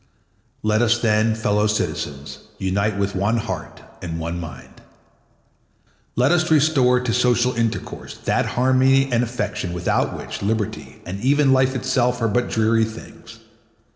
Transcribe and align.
Let 0.63 0.81
us, 0.81 0.97
then, 0.97 1.35
fellow 1.35 1.67
citizens, 1.67 2.39
unite 2.57 2.97
with 2.97 3.13
one 3.15 3.37
heart 3.37 3.81
and 4.01 4.19
one 4.19 4.39
mind. 4.39 4.81
Let 6.15 6.31
us 6.31 6.49
restore 6.49 6.99
to 6.99 7.13
social 7.13 7.53
intercourse 7.55 8.17
that 8.25 8.47
harmony 8.57 9.11
and 9.11 9.21
affection 9.21 9.73
without 9.73 10.17
which 10.17 10.41
liberty 10.41 11.03
and 11.05 11.21
even 11.21 11.53
life 11.53 11.75
itself 11.75 12.19
are 12.19 12.27
but 12.29 12.49
dreary 12.49 12.83
things. 12.83 13.41